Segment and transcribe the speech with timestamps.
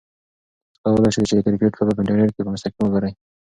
[0.81, 3.11] تاسو کولای شئ چې د کرکټ لوبه په انټرنیټ کې په مستقیم وګورئ.